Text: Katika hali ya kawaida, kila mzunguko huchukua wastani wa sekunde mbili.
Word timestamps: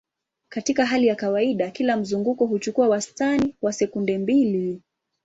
Katika 0.51 0.85
hali 0.85 1.07
ya 1.07 1.15
kawaida, 1.15 1.71
kila 1.71 1.97
mzunguko 1.97 2.45
huchukua 2.45 2.87
wastani 2.89 3.55
wa 3.61 3.73
sekunde 3.73 4.17
mbili. 4.17 4.81